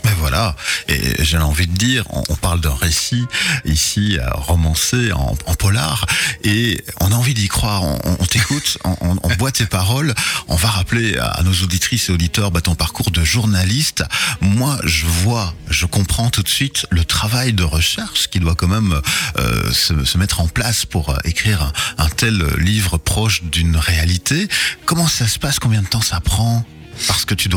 Mais 0.07 0.13
voilà, 0.19 0.55
et 0.87 1.21
j'ai 1.25 1.37
envie 1.37 1.67
de 1.67 1.75
dire, 1.75 2.05
on, 2.11 2.35
parle 2.35 2.61
d'un 2.61 2.73
récit 2.73 3.25
ici 3.65 4.17
euh, 4.17 4.29
romancé 4.35 5.11
en, 5.11 5.35
polar, 5.55 6.05
et 6.45 6.81
on 7.01 7.11
a 7.11 7.15
envie 7.15 7.33
d'y 7.33 7.49
croire. 7.49 7.83
On, 7.83 8.25
t'écoute, 8.25 8.77
on, 8.85 9.17
boit 9.37 9.51
tes 9.51 9.65
paroles. 9.65 10.13
On 10.47 10.55
va 10.55 10.69
rappeler 10.69 11.17
à 11.17 11.43
nos 11.43 11.51
auditrices 11.51 12.07
et 12.07 12.13
auditeurs 12.13 12.51
bah, 12.51 12.61
ton 12.61 12.75
parcours 12.75 13.11
de 13.11 13.21
journaliste. 13.25 14.05
Moi, 14.39 14.77
je 14.85 15.05
vois, 15.05 15.53
je 15.69 15.85
comprends 15.85 16.29
tout 16.29 16.43
de 16.43 16.47
suite 16.47 16.85
le 16.89 17.03
travail 17.03 17.51
de 17.51 17.63
recherche 17.63 18.29
qui 18.29 18.39
doit 18.39 18.55
quand 18.55 18.69
même 18.69 19.01
euh, 19.39 19.71
se, 19.73 20.17
mettre 20.17 20.39
en 20.39 20.47
place 20.47 20.85
pour 20.85 21.09
euh, 21.09 21.17
écrire 21.25 21.73
un 21.97 22.07
tel 22.07 22.45
livre 22.59 22.97
proche 22.97 23.43
d'une 23.43 23.75
réalité. 23.75 24.47
Comment 24.85 25.07
ça 25.07 25.27
se 25.27 25.37
passe? 25.37 25.59
Combien 25.59 25.81
de 25.81 25.87
temps 25.87 26.01
ça 26.01 26.21
prend? 26.21 26.65
Parce 27.05 27.25
que 27.25 27.35
tu 27.35 27.49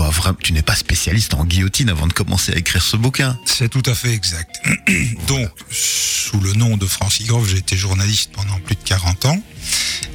n'es 0.53 0.63
pas 0.63 0.75
spécialiste 0.75 1.35
en 1.35 1.45
guillotine 1.45 1.89
avant 1.89 2.07
de 2.07 2.13
commencer 2.13 2.53
à 2.53 2.57
écrire 2.57 2.83
ce 2.83 2.97
bouquin. 2.97 3.39
C'est 3.47 3.69
tout 3.69 3.83
à 3.87 3.95
fait 3.95 4.13
exact. 4.13 4.61
Donc, 5.29 5.51
sous 5.71 6.41
le 6.41 6.53
nom 6.53 6.77
de 6.77 6.87
Francis 6.87 7.27
Groff, 7.27 7.49
j'ai 7.49 7.59
été 7.59 7.77
journaliste 7.77 8.31
pendant 8.33 8.59
plus 8.61 8.75
de 8.75 8.83
40 8.85 9.25
ans, 9.27 9.43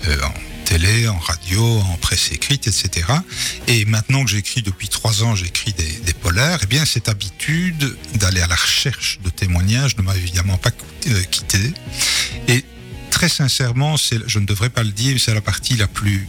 euh, 0.08 0.22
en 0.24 0.34
télé, 0.66 1.08
en 1.08 1.18
radio, 1.18 1.64
en 1.80 1.98
presse 1.98 2.32
écrite, 2.32 2.68
etc. 2.68 3.08
Et 3.68 3.86
maintenant 3.86 4.24
que 4.24 4.32
j'écris 4.32 4.62
depuis 4.62 4.90
trois 4.90 5.24
ans, 5.24 5.36
j'écris 5.36 5.74
des, 5.74 5.92
des 6.06 6.14
polars, 6.14 6.60
eh 6.64 6.66
bien, 6.66 6.86
cette 6.86 7.10
habitude 7.10 7.96
d'aller 8.16 8.42
à 8.42 8.48
la 8.48 8.56
recherche 8.56 9.20
de 9.24 9.30
témoignages 9.30 9.98
ne 9.98 10.04
m'a 10.04 10.16
évidemment 10.16 10.58
pas 10.58 10.72
euh, 11.08 11.24
quitté. 11.30 11.74
Et 12.48 12.64
très 13.12 13.30
sincèrement, 13.30 13.96
je 13.98 14.40
ne 14.40 14.46
devrais 14.46 14.70
pas 14.70 14.84
le 14.84 14.92
dire, 14.92 15.14
mais 15.14 15.20
c'est 15.20 15.34
la 15.34 15.42
partie 15.42 15.78
la 15.78 15.88
plus 15.88 16.28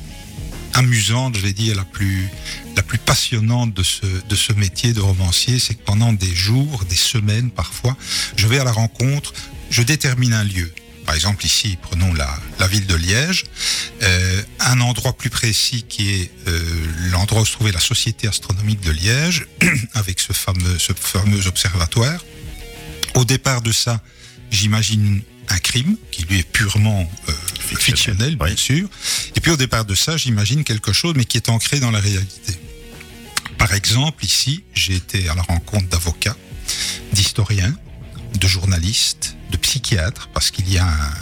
amusante, 0.77 1.37
je 1.37 1.41
vais 1.41 1.53
dire, 1.53 1.75
la 1.75 1.85
plus, 1.85 2.29
passionnante 3.05 3.75
de 3.75 3.83
ce, 3.83 4.53
métier 4.53 4.93
de 4.93 5.01
romancier, 5.01 5.59
c'est 5.59 5.75
que 5.75 5.85
pendant 5.85 6.13
des 6.13 6.35
jours, 6.35 6.85
des 6.89 6.97
semaines 6.97 7.51
parfois, 7.51 7.97
je 8.37 8.47
vais 8.47 8.59
à 8.59 8.65
la 8.65 8.73
rencontre, 8.73 9.33
je 9.71 9.83
détermine 9.83 10.33
un 10.33 10.45
lieu. 10.45 10.73
Par 11.05 11.15
exemple, 11.15 11.45
ici, 11.47 11.79
prenons 11.81 12.13
la, 12.15 12.29
la 12.59 12.67
ville 12.67 12.87
de 12.87 12.95
Liège, 12.95 13.45
euh, 14.03 14.43
un 14.61 14.81
endroit 14.81 15.17
plus 15.17 15.31
précis 15.31 15.85
qui 15.89 16.11
est 16.11 16.31
euh, 16.49 16.61
l'endroit 17.11 17.43
où 17.43 17.47
se 17.47 17.53
trouvait 17.53 17.73
la 17.73 17.81
Société 17.81 18.27
astronomique 18.27 18.81
de 18.81 18.91
Liège, 18.91 19.47
avec 19.95 20.19
ce 20.21 20.33
fameux, 20.33 20.79
ce 20.79 20.93
fameux 20.93 21.47
observatoire. 21.47 22.25
Au 23.15 23.25
départ 23.25 23.63
de 23.63 23.73
ça, 23.73 24.01
j'imagine 24.51 25.23
un 25.49 25.59
crime 25.59 25.97
qui 26.11 26.23
lui 26.25 26.39
est 26.39 26.49
purement 26.49 27.09
euh, 27.29 27.33
fictionnel, 27.59 28.37
bien 28.37 28.47
oui. 28.47 28.57
sûr. 28.57 28.89
Et 29.35 29.41
puis 29.41 29.51
au 29.51 29.57
départ 29.57 29.85
de 29.85 29.95
ça, 29.95 30.17
j'imagine 30.17 30.65
quelque 30.65 30.93
chose, 30.93 31.15
mais 31.17 31.25
qui 31.25 31.37
est 31.37 31.49
ancré 31.49 31.81
dans 31.81 31.91
la 31.91 32.01
réalité. 32.01 32.55
Par 33.59 33.73
exemple, 33.73 34.25
ici, 34.25 34.65
j'ai 34.75 34.95
été 34.95 35.29
à 35.29 35.35
la 35.35 35.43
rencontre 35.43 35.89
d'avocats, 35.89 36.37
d'historiens, 37.13 37.75
de 38.39 38.47
journalistes, 38.47 39.37
de 39.51 39.57
psychiatres, 39.57 40.29
parce 40.35 40.51
qu'il 40.51 40.71
y 40.71 40.79
a 40.79 40.87
un, 40.87 41.15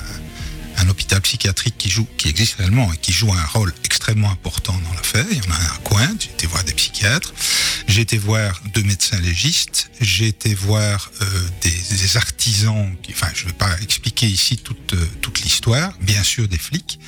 un 0.79 0.89
hôpital 0.89 1.21
psychiatrique 1.21 1.77
qui 1.79 1.91
joue, 1.91 2.07
qui 2.17 2.29
existe 2.29 2.55
réellement 2.55 2.93
et 2.93 2.97
qui 2.97 3.13
joue 3.13 3.33
un 3.33 3.47
rôle 3.47 3.73
extrêmement 4.05 4.31
important 4.31 4.79
dans 4.85 4.93
l'affaire. 4.93 5.25
Il 5.31 5.39
y 5.39 5.41
en 5.49 5.51
a 5.51 5.57
un 5.57 5.77
à 5.77 5.79
coin. 5.83 6.07
J'ai 6.21 6.29
été 6.29 6.47
voir 6.47 6.63
des 6.65 6.75
psychiatres. 6.75 7.33
J'ai 7.89 8.03
été 8.03 8.19
voir 8.19 8.61
deux 8.75 8.83
médecins 8.83 9.19
légistes. 9.19 9.89
J'ai 9.99 10.27
été 10.27 10.55
voir 10.55 11.11
euh, 11.23 11.25
des, 11.63 11.71
des 11.71 12.17
artisans. 12.19 12.95
Qui, 13.03 13.13
enfin, 13.13 13.29
je 13.35 13.45
ne 13.45 13.49
vais 13.49 13.55
pas 13.55 13.75
expliquer 13.81 14.27
ici 14.27 14.59
toute 14.59 14.93
euh, 14.93 15.09
toute 15.23 15.41
l'histoire. 15.41 15.97
Bien 16.03 16.23
sûr, 16.23 16.47
des 16.49 16.59
flics. 16.59 16.99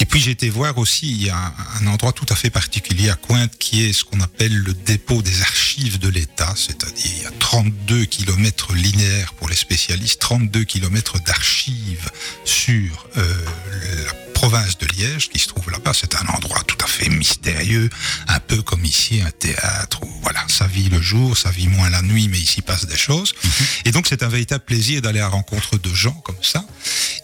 Et 0.00 0.06
puis 0.06 0.20
j'ai 0.20 0.32
été 0.32 0.50
voir 0.50 0.78
aussi, 0.78 1.10
il 1.10 1.22
y 1.24 1.30
a 1.30 1.54
un, 1.80 1.86
endroit 1.86 2.12
tout 2.12 2.26
à 2.28 2.34
fait 2.34 2.50
particulier 2.50 3.10
à 3.10 3.14
Cointe 3.14 3.56
qui 3.58 3.84
est 3.84 3.92
ce 3.92 4.04
qu'on 4.04 4.20
appelle 4.20 4.54
le 4.54 4.74
dépôt 4.74 5.22
des 5.22 5.42
archives 5.42 5.98
de 5.98 6.08
l'État, 6.08 6.52
c'est-à-dire 6.56 7.12
il 7.16 7.22
y 7.22 7.26
a 7.26 7.30
32 7.38 8.04
kilomètres 8.06 8.72
linéaires 8.74 9.34
pour 9.34 9.48
les 9.48 9.56
spécialistes, 9.56 10.20
32 10.20 10.64
kilomètres 10.64 11.20
d'archives 11.22 12.10
sur 12.44 13.08
euh, 13.16 13.44
la 14.06 14.12
province 14.34 14.78
de 14.78 14.86
Liège 14.86 15.30
qui 15.30 15.38
se 15.38 15.48
trouve 15.48 15.70
là-bas. 15.70 15.92
C'est 15.94 16.16
un 16.16 16.26
endroit 16.26 16.62
tout 16.64 16.76
à 16.84 16.86
fait 16.86 17.08
mystérieux, 17.08 17.88
un 18.28 18.40
peu 18.40 18.62
comme 18.62 18.84
ici 18.84 19.22
un 19.22 19.30
théâtre 19.30 20.02
où 20.02 20.10
voilà, 20.22 20.44
ça 20.48 20.66
vit 20.66 20.88
le 20.88 21.00
jour, 21.00 21.36
ça 21.36 21.50
vit 21.50 21.68
moins 21.68 21.88
la 21.88 22.02
nuit, 22.02 22.28
mais 22.28 22.38
ici 22.38 22.60
passe 22.60 22.86
des 22.86 22.96
choses. 22.96 23.34
Et 23.84 23.90
donc 23.90 24.06
c'est 24.08 24.22
un 24.22 24.28
véritable 24.28 24.64
plaisir 24.64 25.00
d'aller 25.02 25.20
à 25.20 25.24
la 25.24 25.28
rencontre 25.28 25.78
de 25.78 25.94
gens 25.94 26.20
comme 26.24 26.42
ça. 26.42 26.64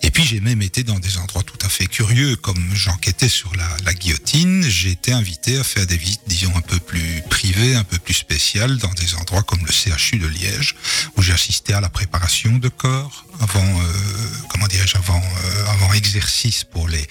Et 0.02 0.10
puis 0.10 0.24
j'ai 0.24 0.40
même 0.40 0.62
été 0.62 0.82
dans 0.82 0.98
des 0.98 1.18
endroits 1.18 1.42
tout 1.42 1.58
à 1.64 1.68
fait 1.68 1.86
curieux, 1.86 2.36
comme 2.36 2.69
j'enquêtais 2.74 3.28
sur 3.28 3.54
la, 3.56 3.68
la 3.84 3.94
guillotine, 3.94 4.64
j'ai 4.68 4.90
été 4.90 5.12
invité 5.12 5.58
à 5.58 5.64
faire 5.64 5.86
des 5.86 5.96
visites, 5.96 6.22
disons, 6.26 6.52
un 6.56 6.60
peu 6.60 6.78
plus 6.78 7.22
privées, 7.28 7.74
un 7.74 7.84
peu 7.84 7.98
plus 7.98 8.14
spéciales, 8.14 8.76
dans 8.78 8.92
des 8.94 9.14
endroits 9.14 9.42
comme 9.42 9.60
le 9.64 9.72
CHU 9.72 10.18
de 10.18 10.26
Liège, 10.26 10.76
où 11.16 11.22
j'ai 11.22 11.32
assisté 11.32 11.72
à 11.72 11.80
la 11.80 11.88
préparation 11.88 12.56
de 12.58 12.68
corps 12.68 13.24
avant, 13.40 13.60
euh, 13.60 13.92
comment 14.48 14.66
dirais-je, 14.66 14.96
avant, 14.96 15.20
euh, 15.20 15.66
avant 15.68 15.92
exercice 15.94 16.64
pour 16.64 16.88
les. 16.88 17.06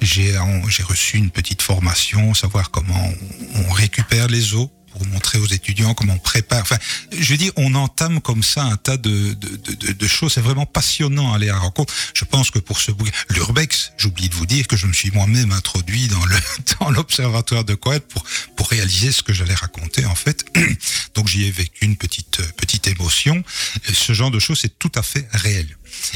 J'ai 0.00 0.36
reçu 0.82 1.18
une 1.18 1.30
petite 1.30 1.62
formation, 1.62 2.34
savoir 2.34 2.70
comment 2.70 3.12
on, 3.54 3.64
on 3.68 3.72
récupère 3.72 4.28
les 4.28 4.54
os 4.54 4.68
pour 4.94 5.06
montrer 5.06 5.38
aux 5.38 5.46
étudiants 5.46 5.92
comment 5.92 6.14
on 6.14 6.18
prépare. 6.18 6.62
Enfin, 6.62 6.78
je 7.18 7.34
dire, 7.34 7.52
on 7.56 7.74
entame 7.74 8.20
comme 8.20 8.44
ça 8.44 8.62
un 8.62 8.76
tas 8.76 8.96
de, 8.96 9.34
de, 9.34 9.92
de, 9.92 10.06
choses. 10.06 10.34
C'est 10.34 10.40
vraiment 10.40 10.66
passionnant 10.66 11.34
aller 11.34 11.48
à 11.48 11.54
la 11.54 11.58
rencontre. 11.58 11.92
Je 12.14 12.24
pense 12.24 12.52
que 12.52 12.60
pour 12.60 12.80
ce 12.80 12.92
bouquin, 12.92 13.10
l'Urbex, 13.30 13.92
j'oublie 13.98 14.28
de 14.28 14.34
vous 14.34 14.46
dire 14.46 14.68
que 14.68 14.76
je 14.76 14.86
me 14.86 14.92
suis 14.92 15.10
moi-même 15.10 15.50
introduit 15.50 16.06
dans 16.06 16.24
le 16.24 16.36
dans 16.80 16.90
l'observatoire 16.90 17.64
de 17.64 17.74
Coët 17.74 18.06
pour 18.06 18.22
pour 18.56 18.68
réaliser 18.68 19.10
ce 19.10 19.22
que 19.22 19.32
j'allais 19.32 19.54
raconter 19.54 20.06
en 20.06 20.14
fait. 20.14 20.44
Donc 21.14 21.28
j'y 21.28 21.44
ai 21.44 21.50
vécu 21.50 21.84
une 21.84 21.96
petite 21.96 22.38
euh, 22.40 22.46
petite 22.56 22.86
émotion. 22.86 23.42
Et 23.88 23.94
ce 23.94 24.12
genre 24.12 24.30
de 24.30 24.38
choses, 24.38 24.60
c'est 24.60 24.78
tout 24.78 24.92
à 24.94 25.02
fait 25.02 25.26
réel. 25.32 25.66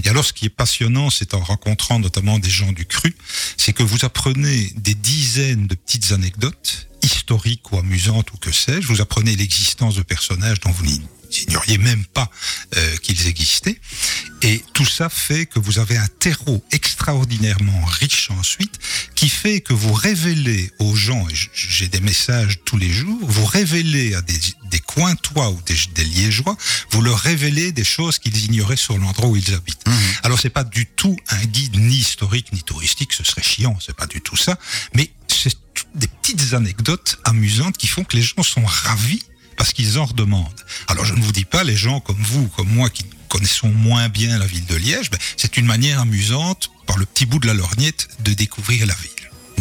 Et 0.04 0.08
alors, 0.08 0.24
ce 0.24 0.32
qui 0.32 0.46
est 0.46 0.50
passionnant, 0.50 1.10
c'est 1.10 1.34
en 1.34 1.40
rencontrant 1.40 1.98
notamment 1.98 2.38
des 2.38 2.50
gens 2.50 2.72
du 2.72 2.86
cru, 2.86 3.14
c'est 3.56 3.72
que 3.72 3.82
vous 3.82 4.04
apprenez 4.04 4.72
des 4.76 4.94
dizaines 4.94 5.66
de 5.66 5.74
petites 5.74 6.12
anecdotes 6.12 6.88
historiques 7.14 7.72
ou 7.72 7.78
amusantes 7.78 8.32
ou 8.32 8.36
que 8.36 8.52
sais-je. 8.52 8.86
Vous 8.86 9.00
apprenez 9.00 9.36
l'existence 9.36 9.96
de 9.96 10.02
personnages 10.02 10.60
dont 10.60 10.70
vous 10.70 10.84
n'ignoriez 10.84 11.78
même 11.78 12.04
pas 12.04 12.30
euh, 12.76 12.96
qu'ils 12.98 13.26
existaient. 13.26 13.78
Et 14.42 14.62
tout 14.72 14.84
ça 14.84 15.08
fait 15.08 15.46
que 15.46 15.58
vous 15.58 15.78
avez 15.78 15.96
un 15.96 16.06
terreau 16.20 16.64
extraordinairement 16.70 17.84
riche 17.84 18.30
ensuite, 18.30 18.78
qui 19.16 19.28
fait 19.28 19.60
que 19.60 19.72
vous 19.72 19.92
révélez 19.92 20.70
aux 20.78 20.94
gens, 20.94 21.26
et 21.28 21.34
j'ai 21.52 21.88
des 21.88 22.00
messages 22.00 22.60
tous 22.64 22.76
les 22.76 22.92
jours, 22.92 23.18
vous 23.22 23.44
révélez 23.44 24.14
à 24.14 24.22
des, 24.22 24.38
des 24.70 24.78
cointois 24.78 25.50
ou 25.50 25.60
des, 25.66 25.74
des 25.94 26.04
liégeois, 26.04 26.56
vous 26.90 27.02
leur 27.02 27.18
révélez 27.18 27.72
des 27.72 27.84
choses 27.84 28.18
qu'ils 28.20 28.44
ignoraient 28.44 28.76
sur 28.76 28.96
l'endroit 28.96 29.28
où 29.28 29.36
ils 29.36 29.54
habitent. 29.54 29.84
Alors 30.22 30.38
c'est 30.38 30.50
pas 30.50 30.64
du 30.64 30.86
tout 30.86 31.16
un 31.30 31.44
guide 31.44 31.76
ni 31.76 31.96
historique 31.96 32.52
ni 32.52 32.62
touristique, 32.62 33.12
ce 33.12 33.24
serait 33.24 33.42
chiant, 33.42 33.76
c'est 33.84 33.96
pas 33.96 34.06
du 34.06 34.20
tout 34.20 34.36
ça, 34.36 34.56
mais 34.94 35.10
c'est 35.26 35.56
des 35.94 36.08
petites 36.08 36.54
anecdotes 36.54 37.18
amusantes 37.24 37.76
qui 37.76 37.86
font 37.86 38.04
que 38.04 38.16
les 38.16 38.22
gens 38.22 38.42
sont 38.42 38.64
ravis 38.64 39.22
parce 39.56 39.72
qu'ils 39.72 39.98
en 39.98 40.04
redemandent. 40.04 40.64
Alors 40.86 41.04
je 41.04 41.14
ne 41.14 41.20
vous 41.20 41.32
dis 41.32 41.44
pas, 41.44 41.64
les 41.64 41.76
gens 41.76 42.00
comme 42.00 42.22
vous, 42.22 42.48
comme 42.48 42.68
moi, 42.68 42.90
qui 42.90 43.04
connaissons 43.28 43.68
moins 43.68 44.08
bien 44.08 44.38
la 44.38 44.46
ville 44.46 44.64
de 44.66 44.74
Liège, 44.74 45.10
ben, 45.10 45.18
c'est 45.36 45.56
une 45.56 45.66
manière 45.66 46.00
amusante, 46.00 46.70
par 46.86 46.96
le 46.96 47.04
petit 47.04 47.26
bout 47.26 47.38
de 47.38 47.46
la 47.46 47.54
lorgnette, 47.54 48.08
de 48.20 48.32
découvrir 48.32 48.86
la 48.86 48.94
ville. 48.94 49.10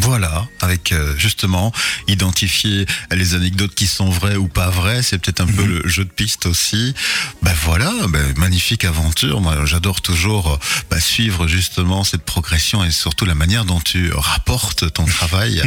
Voilà, 0.07 0.47
avec 0.61 0.93
euh, 0.93 1.17
justement 1.17 1.73
identifier 2.07 2.85
les 3.11 3.35
anecdotes 3.35 3.75
qui 3.75 3.87
sont 3.87 4.09
vraies 4.09 4.37
ou 4.37 4.47
pas 4.47 4.69
vraies, 4.69 5.03
c'est 5.03 5.17
peut-être 5.17 5.41
un 5.41 5.47
peu 5.47 5.63
Mhm. 5.63 5.79
le 5.83 5.87
jeu 5.89 6.05
de 6.05 6.09
piste 6.09 6.45
aussi. 6.45 6.93
Ben 7.41 7.53
voilà, 7.65 7.91
ben, 8.07 8.33
magnifique 8.37 8.85
aventure. 8.85 9.41
Moi, 9.41 9.65
j'adore 9.65 9.99
toujours 10.01 10.53
euh, 10.53 10.57
ben, 10.89 11.01
suivre 11.01 11.47
justement 11.49 12.05
cette 12.05 12.23
progression 12.23 12.85
et 12.85 12.91
surtout 12.91 13.25
la 13.25 13.35
manière 13.35 13.65
dont 13.65 13.81
tu 13.81 14.09
rapportes 14.13 14.93
ton 14.93 15.03
travail. 15.17 15.61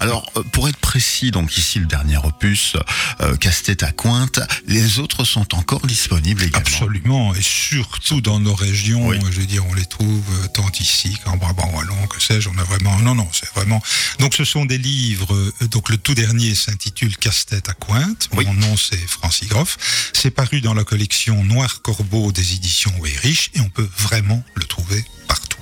Alors, 0.00 0.28
euh, 0.36 0.42
pour 0.52 0.68
être 0.68 0.78
précis, 0.78 1.30
donc 1.30 1.56
ici 1.56 1.78
le 1.78 1.86
dernier 1.86 2.16
opus, 2.16 2.74
euh, 3.20 3.36
Casse-tête 3.36 3.84
à 3.84 3.92
Cointe, 3.92 4.40
les 4.66 4.98
autres 4.98 5.22
sont 5.22 5.54
encore 5.54 5.86
disponibles 5.86 6.42
également. 6.42 6.66
Absolument, 6.66 7.34
et 7.36 7.42
surtout 7.42 8.20
dans 8.20 8.40
nos 8.40 8.54
régions, 8.56 9.06
Oui. 9.06 9.18
je 9.30 9.38
veux 9.40 9.46
dire, 9.46 9.64
on 9.70 9.74
les 9.74 9.86
trouve 9.86 10.24
tant 10.52 10.68
ici 10.80 11.16
qu'en 11.24 11.36
Brabant 11.36 11.70
wallon, 11.76 12.06
que 12.08 12.20
sais-je, 12.20 12.48
on 12.48 12.58
a 12.58 12.64
vraiment, 12.64 12.98
non, 12.98 13.14
non, 13.14 13.28
c'est 13.32 13.48
vraiment. 13.54 13.80
Donc 14.18 14.34
ce 14.34 14.44
sont 14.44 14.64
des 14.64 14.78
livres. 14.78 15.34
euh, 15.34 15.66
Donc 15.68 15.90
le 15.90 15.96
tout 15.96 16.14
dernier 16.14 16.54
s'intitule 16.54 17.16
Casse-tête 17.16 17.68
à 17.68 17.74
Cointe. 17.74 18.28
Oui. 18.32 18.44
Mon 18.46 18.54
nom 18.54 18.76
c'est 18.76 18.96
Francis 19.06 19.48
Groff. 19.48 19.76
C'est 20.12 20.30
paru 20.30 20.60
dans 20.60 20.74
la 20.74 20.84
collection 20.84 21.42
Noir 21.44 21.82
Corbeau 21.82 22.32
des 22.32 22.54
éditions 22.54 22.92
Weyrich 23.00 23.50
et 23.54 23.60
on 23.60 23.68
peut 23.68 23.88
vraiment 23.98 24.42
le 24.54 24.64
trouver 24.64 25.04
partout. 25.28 25.53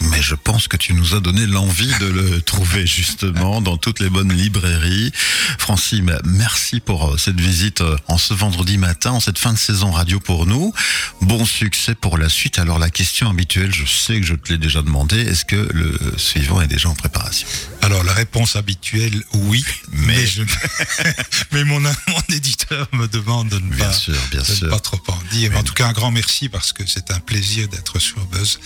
Mais 0.00 0.22
je 0.22 0.34
pense 0.34 0.66
que 0.68 0.76
tu 0.76 0.94
nous 0.94 1.14
as 1.14 1.20
donné 1.20 1.46
l'envie 1.46 1.92
de 2.00 2.06
le 2.06 2.40
trouver 2.46 2.86
justement 2.86 3.60
dans 3.60 3.76
toutes 3.76 4.00
les 4.00 4.08
bonnes 4.08 4.32
librairies. 4.32 5.12
Francis, 5.58 6.00
mais 6.02 6.14
merci 6.24 6.80
pour 6.80 7.10
euh, 7.10 7.16
cette 7.18 7.40
visite 7.40 7.80
euh, 7.80 7.96
en 8.08 8.18
ce 8.18 8.34
vendredi 8.34 8.78
matin, 8.78 9.12
en 9.12 9.20
cette 9.20 9.38
fin 9.38 9.52
de 9.52 9.58
saison 9.58 9.90
radio 9.90 10.18
pour 10.20 10.46
nous. 10.46 10.72
Bon 11.20 11.44
succès 11.44 11.94
pour 11.94 12.18
la 12.18 12.28
suite. 12.28 12.58
Alors 12.58 12.78
la 12.78 12.90
question 12.90 13.28
habituelle, 13.28 13.72
je 13.72 13.84
sais 13.84 14.20
que 14.20 14.26
je 14.26 14.34
te 14.34 14.52
l'ai 14.52 14.58
déjà 14.58 14.82
demandé, 14.82 15.18
est-ce 15.20 15.44
que 15.44 15.68
le 15.72 15.98
suivant 16.16 16.60
est 16.60 16.68
déjà 16.68 16.88
en 16.88 16.94
préparation? 16.94 17.46
Alors 17.82 18.04
la 18.04 18.12
réponse 18.12 18.56
habituelle, 18.56 19.22
oui, 19.34 19.64
mais, 19.90 20.16
Mais- 20.16 20.26
je... 20.26 20.42
mais 21.52 21.64
mon, 21.64 21.80
mon 21.80 21.90
éditeur 22.28 22.86
me 22.92 23.06
demande 23.08 23.48
de 23.48 23.58
ne 23.58 23.74
Bien 23.74 23.86
pas. 23.86 23.92
sûr, 23.92 24.14
bien 24.30 24.42
de 24.42 24.64
ne 24.66 24.70
pas 24.70 24.78
trop 24.80 25.00
en 25.08 25.18
dire. 25.32 25.50
Mais 25.52 25.56
en 25.58 25.62
tout 25.62 25.72
cas, 25.74 25.86
un 25.88 25.92
grand 25.92 26.10
merci 26.10 26.48
parce 26.48 26.72
que 26.72 26.82
c'est 26.86 27.10
un 27.10 27.20
plaisir 27.20 27.68
d'être 27.68 27.98
sur 27.98 28.18
Buzz 28.26 28.60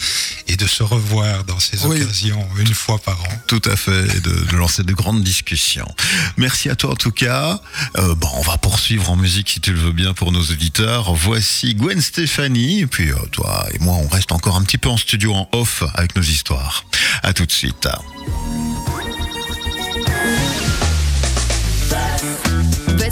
et 0.49 0.56
de 0.56 0.66
se 0.66 0.83
revoir 0.83 1.44
dans 1.44 1.59
ces 1.61 1.78
Oui. 1.87 2.02
occasions 2.02 2.47
une 2.59 2.75
fois 2.75 2.99
par 2.99 3.21
an. 3.21 3.42
Tout 3.47 3.62
à 3.66 3.76
fait, 3.76 4.04
et 4.16 4.21
de, 4.21 4.30
de 4.50 4.56
lancer 4.56 4.83
de 4.83 4.92
grandes 4.92 5.23
discussions. 5.23 5.88
Merci 6.37 6.68
à 6.68 6.76
toi 6.76 6.92
en 6.92 6.97
tout 6.97 7.12
cas. 7.12 7.61
Euh, 7.99 8.14
bon, 8.14 8.28
on 8.35 8.42
va 8.42 8.59
poursuivre 8.59 9.11
en 9.11 9.16
musique 9.16 9.49
si 9.50 9.61
tu 9.61 9.73
le 9.73 9.78
veux 9.78 9.92
bien 9.92 10.12
pour 10.12 10.33
nos 10.33 10.42
auditeurs. 10.42 11.14
Voici 11.14 11.75
Gwen 11.75 12.00
Stefani, 12.00 12.80
et 12.80 12.87
puis 12.87 13.11
euh, 13.11 13.16
toi 13.33 13.66
et 13.73 13.78
moi, 13.78 13.94
on 13.94 14.09
reste 14.09 14.33
encore 14.33 14.56
un 14.56 14.62
petit 14.64 14.78
peu 14.78 14.88
en 14.88 14.97
studio 14.97 15.35
en 15.35 15.49
off 15.52 15.83
avec 15.94 16.16
nos 16.16 16.23
histoires. 16.23 16.85
À 17.23 17.33
tout 17.33 17.47
de 17.47 17.52
suite. 17.52 17.88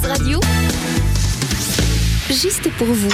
Radio, 0.04 0.40
juste 2.30 2.70
pour 2.76 2.86
vous. 2.88 3.08